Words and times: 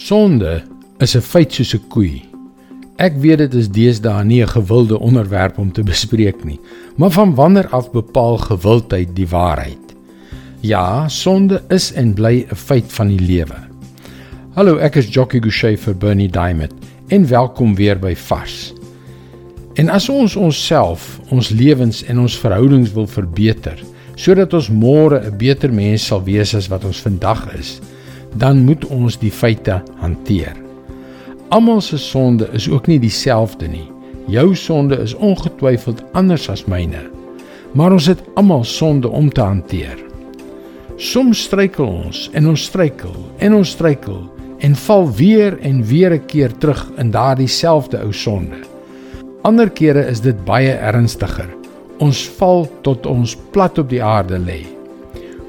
Sonde 0.00 0.62
is 0.98 1.14
'n 1.14 1.20
feit 1.20 1.52
soos 1.52 1.74
'n 1.74 1.88
koei. 1.88 2.22
Ek 2.96 3.14
weet 3.20 3.38
dit 3.38 3.54
is 3.54 3.68
deesdae 3.68 4.24
nie 4.24 4.42
'n 4.42 4.48
gewilde 4.48 4.98
onderwerp 4.98 5.58
om 5.58 5.72
te 5.72 5.82
bespreek 5.82 6.44
nie, 6.44 6.60
maar 6.96 7.10
van 7.10 7.34
wanneer 7.34 7.68
af 7.68 7.90
bepaal 7.90 8.38
gewildheid 8.38 9.08
die 9.14 9.28
waarheid? 9.28 9.94
Ja, 10.60 11.08
sonde 11.08 11.62
is 11.68 11.92
en 11.92 12.14
bly 12.14 12.46
'n 12.50 12.54
feit 12.54 12.92
van 12.92 13.08
die 13.08 13.20
lewe. 13.20 13.56
Hallo, 14.54 14.76
ek 14.76 14.96
is 14.96 15.12
Jockey 15.14 15.40
Gouchee 15.40 15.76
vir 15.76 15.94
Bernie 15.94 16.30
Diamond 16.30 16.72
en 17.08 17.28
welkom 17.28 17.74
weer 17.74 17.98
by 17.98 18.14
Vars. 18.14 18.72
En 19.74 19.88
as 19.88 20.08
ons 20.08 20.36
onsself, 20.36 21.20
ons 21.28 21.48
lewens 21.48 22.04
en 22.04 22.18
ons 22.18 22.38
verhoudings 22.38 22.92
wil 22.92 23.06
verbeter, 23.06 23.78
sodat 24.14 24.54
ons 24.54 24.70
môre 24.70 25.20
'n 25.24 25.36
beter 25.36 25.72
mens 25.72 26.06
sal 26.06 26.24
wees 26.24 26.54
as 26.54 26.68
wat 26.68 26.84
ons 26.84 27.00
vandag 27.00 27.54
is, 27.58 27.80
dan 28.36 28.64
moet 28.64 28.84
ons 28.86 29.18
die 29.18 29.30
feite 29.30 29.82
hanteer. 29.98 30.56
Almal 31.50 31.80
se 31.80 31.98
sonde 31.98 32.48
is 32.52 32.68
ook 32.70 32.86
nie 32.86 32.98
dieselfde 32.98 33.66
nie. 33.68 33.88
Jou 34.30 34.54
sonde 34.54 34.96
is 35.02 35.14
ongetwyfeld 35.14 36.04
anders 36.12 36.48
as 36.50 36.64
myne. 36.64 37.02
Maar 37.72 37.92
ons 37.92 38.06
het 38.06 38.22
almal 38.34 38.64
sonde 38.64 39.08
om 39.08 39.30
te 39.32 39.40
hanteer. 39.40 39.98
Soms 40.96 41.42
struikel 41.42 41.86
ons 41.86 42.28
en 42.32 42.48
ons 42.48 42.64
struikel 42.64 43.14
en 43.38 43.54
ons 43.54 43.70
struikel 43.70 44.20
en 44.60 44.74
val 44.76 45.06
weer 45.16 45.58
en 45.64 45.84
weer 45.84 46.14
'n 46.14 46.26
keer 46.26 46.52
terug 46.58 46.90
in 46.96 47.10
daardie 47.10 47.48
selfde 47.48 47.98
ou 47.98 48.12
sonde. 48.12 48.60
Ander 49.42 49.70
kere 49.70 50.06
is 50.06 50.20
dit 50.20 50.44
baie 50.44 50.72
ernstiger. 50.72 51.48
Ons 51.98 52.28
val 52.28 52.68
tot 52.82 53.06
ons 53.06 53.36
plat 53.50 53.78
op 53.78 53.88
die 53.88 54.02
aarde 54.02 54.38
lê. 54.38 54.66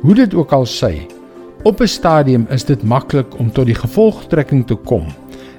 Hoe 0.00 0.14
dit 0.14 0.34
ook 0.34 0.52
al 0.52 0.66
sy, 0.66 1.06
Op 1.62 1.80
'n 1.80 1.86
stadium 1.86 2.46
is 2.50 2.64
dit 2.64 2.82
maklik 2.82 3.38
om 3.38 3.52
tot 3.52 3.66
die 3.66 3.74
gevolgtrekking 3.74 4.66
te 4.66 4.74
kom 4.74 5.06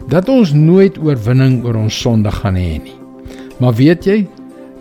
dat 0.08 0.30
ons 0.30 0.54
nooit 0.54 0.98
oorwinning 0.98 1.66
oor 1.66 1.76
ons 1.76 2.00
sonde 2.00 2.32
gaan 2.32 2.56
hê 2.56 2.80
nie. 2.84 2.96
Maar 3.60 3.74
weet 3.74 4.06
jy, 4.06 4.28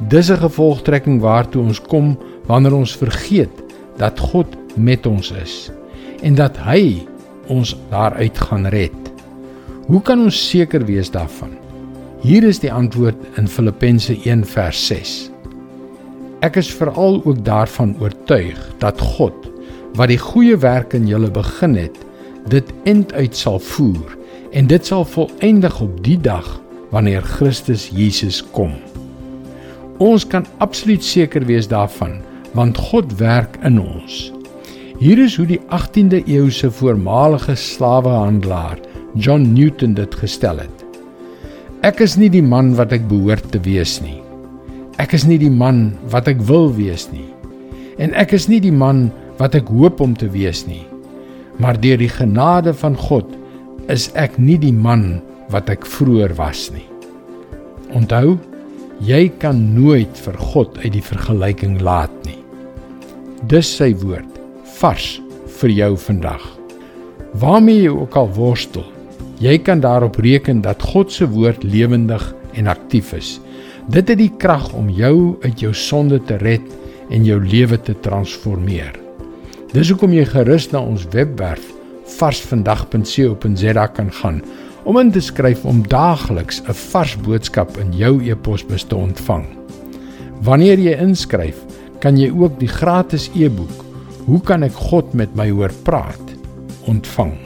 dis 0.08 0.30
'n 0.30 0.36
gevolgtrekking 0.36 1.20
waartoe 1.20 1.62
ons 1.62 1.80
kom 1.80 2.18
wanneer 2.46 2.74
ons 2.74 2.96
vergeet 2.96 3.62
dat 3.96 4.18
God 4.18 4.46
met 4.76 5.06
ons 5.06 5.30
is 5.30 5.70
en 6.22 6.34
dat 6.34 6.56
hy 6.56 7.06
ons 7.46 7.76
daaruit 7.90 8.38
gaan 8.38 8.66
red. 8.66 9.12
Hoe 9.86 10.02
kan 10.02 10.20
ons 10.20 10.48
seker 10.48 10.84
wees 10.84 11.10
daarvan? 11.10 11.50
Hier 12.20 12.44
is 12.44 12.58
die 12.58 12.72
antwoord 12.72 13.16
in 13.36 13.48
Filippense 13.48 14.16
1:6. 14.24 15.30
Ek 16.40 16.56
is 16.56 16.74
veral 16.74 17.22
ook 17.24 17.44
daarvan 17.44 17.96
oortuig 18.00 18.58
dat 18.78 19.00
God 19.00 19.34
wat 19.96 20.12
die 20.12 20.20
goeie 20.20 20.56
werk 20.60 20.94
in 20.96 21.08
julle 21.08 21.30
begin 21.32 21.76
het, 21.78 21.96
dit 22.52 22.68
end 22.84 23.12
uit 23.16 23.36
sal 23.36 23.58
voer 23.72 24.16
en 24.56 24.68
dit 24.70 24.86
sal 24.86 25.04
volëindig 25.08 25.80
op 25.82 25.96
die 26.04 26.18
dag 26.20 26.46
wanneer 26.92 27.24
Christus 27.24 27.88
Jesus 27.92 28.42
kom. 28.54 28.76
Ons 30.02 30.26
kan 30.28 30.46
absoluut 30.60 31.04
seker 31.04 31.44
wees 31.48 31.68
daarvan, 31.68 32.20
want 32.54 32.78
God 32.78 33.16
werk 33.20 33.56
in 33.64 33.80
ons. 33.80 34.30
Hier 35.00 35.18
is 35.20 35.36
hoe 35.36 35.46
die 35.48 35.60
18de 35.72 36.22
eeuse 36.28 36.70
voormalige 36.72 37.56
slawehandelaar 37.56 38.78
John 39.16 39.52
Newton 39.52 39.96
dit 39.96 40.14
gestel 40.14 40.60
het. 40.60 40.84
Ek 41.84 42.00
is 42.04 42.16
nie 42.20 42.30
die 42.32 42.44
man 42.44 42.74
wat 42.76 42.92
ek 42.96 43.04
behoort 43.08 43.50
te 43.52 43.60
wees 43.64 43.98
nie. 44.04 44.18
Ek 45.00 45.12
is 45.16 45.26
nie 45.28 45.38
die 45.40 45.52
man 45.52 45.90
wat 46.12 46.28
ek 46.32 46.40
wil 46.48 46.70
wees 46.76 47.08
nie. 47.12 47.28
En 48.00 48.12
ek 48.16 48.32
is 48.36 48.48
nie 48.48 48.60
die 48.64 48.72
man 48.72 49.10
wat 49.40 49.56
ek 49.58 49.70
hoop 49.72 50.00
om 50.00 50.16
te 50.16 50.28
wees 50.32 50.64
nie. 50.68 50.84
Maar 51.60 51.78
deur 51.80 52.00
die 52.00 52.12
genade 52.12 52.74
van 52.76 52.96
God 52.96 53.28
is 53.92 54.08
ek 54.18 54.38
nie 54.38 54.58
die 54.60 54.74
man 54.74 55.20
wat 55.52 55.70
ek 55.72 55.86
vroeër 55.86 56.34
was 56.38 56.66
nie. 56.74 56.86
Onthou, 57.96 58.36
jy 59.04 59.28
kan 59.40 59.60
nooit 59.76 60.18
vir 60.24 60.36
God 60.52 60.78
uit 60.82 60.92
die 60.96 61.04
vergelyking 61.04 61.78
laat 61.84 62.12
nie. 62.26 62.40
Dis 63.46 63.68
sy 63.78 63.92
woord 64.00 64.40
vars 64.80 65.16
vir 65.60 65.72
jou 65.72 65.92
vandag. 66.00 66.42
Waarmee 67.36 67.86
jy 67.86 67.92
ook 67.92 68.16
al 68.16 68.30
worstel, 68.36 68.84
jy 69.40 69.58
kan 69.60 69.82
daarop 69.84 70.16
reken 70.24 70.62
dat 70.64 70.82
God 70.82 71.12
se 71.12 71.28
woord 71.28 71.64
lewendig 71.64 72.24
en 72.56 72.72
aktief 72.72 73.12
is. 73.16 73.36
Dit 73.92 74.08
het 74.10 74.18
die 74.18 74.32
krag 74.40 74.72
om 74.74 74.88
jou 74.90 75.36
uit 75.44 75.60
jou 75.62 75.74
sonde 75.76 76.18
te 76.26 76.40
red 76.42 76.64
en 77.12 77.24
jou 77.28 77.38
lewe 77.44 77.78
te 77.78 77.94
transformeer. 78.02 79.05
Dis 79.76 79.90
hoekom 79.92 80.14
jy 80.16 80.22
gerus 80.24 80.70
na 80.72 80.80
ons 80.80 81.02
webwerf 81.12 81.64
varsvandag.co.za 82.16 83.82
kan 83.92 84.06
gaan 84.22 84.38
om 84.88 84.96
in 84.96 85.10
te 85.12 85.20
skryf 85.20 85.66
om 85.68 85.82
daagliks 85.84 86.62
'n 86.64 86.72
vars 86.72 87.16
boodskap 87.26 87.76
in 87.76 87.92
jou 87.92 88.14
e-posbus 88.24 88.86
te 88.88 88.96
ontvang. 88.96 89.44
Wanneer 90.40 90.78
jy 90.78 90.96
inskryf, 90.96 91.58
kan 92.00 92.16
jy 92.16 92.30
ook 92.32 92.58
die 92.58 92.68
gratis 92.68 93.28
e-boek 93.34 93.84
Hoe 94.26 94.40
kan 94.40 94.62
ek 94.62 94.72
God 94.72 95.14
met 95.14 95.36
my 95.36 95.50
hoor 95.50 95.72
praat 95.84 96.34
ontvang. 96.86 97.36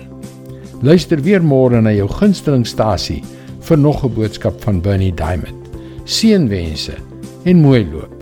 Luister 0.82 1.20
weer 1.20 1.42
môre 1.42 1.82
na 1.82 1.90
jou 1.90 2.08
gunstelingstasie 2.08 3.24
vir 3.60 3.78
nog 3.78 4.04
'n 4.04 4.14
boodskap 4.14 4.62
van 4.62 4.80
Bernie 4.80 5.14
Diamond. 5.14 5.66
Seënwense 6.04 6.94
en 7.44 7.60
mooi 7.60 7.86
loop. 7.92 8.19